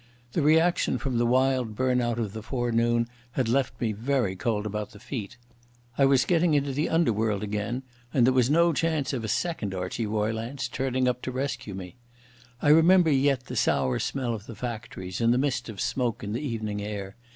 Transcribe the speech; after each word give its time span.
The 0.31 0.41
reaction 0.41 0.97
from 0.97 1.19
the 1.19 1.27
wild 1.27 1.75
burnout 1.75 2.17
of 2.17 2.33
the 2.33 2.41
forenoon 2.41 3.07
had 3.33 3.47
left 3.47 3.79
me 3.79 3.91
very 3.91 4.35
cold 4.35 4.65
about 4.65 4.93
the 4.93 4.99
feet. 4.99 5.37
I 5.95 6.05
was 6.05 6.25
getting 6.25 6.55
into 6.55 6.73
the 6.73 6.89
under 6.89 7.13
world 7.13 7.43
again 7.43 7.83
and 8.11 8.25
there 8.25 8.33
was 8.33 8.49
no 8.49 8.73
chance 8.73 9.13
of 9.13 9.23
a 9.23 9.27
second 9.27 9.75
Archie 9.75 10.07
Roylance 10.07 10.67
turning 10.67 11.07
up 11.07 11.21
to 11.21 11.31
rescue 11.31 11.75
me. 11.75 11.97
I 12.63 12.69
remember 12.69 13.11
yet 13.11 13.45
the 13.45 13.55
sour 13.55 13.99
smell 13.99 14.33
of 14.33 14.47
the 14.47 14.55
factories 14.55 15.21
and 15.21 15.31
the 15.31 15.37
mist 15.37 15.69
of 15.69 15.79
smoke 15.79 16.23
in 16.23 16.33
the 16.33 16.41
evening 16.41 16.81
air. 16.81 17.15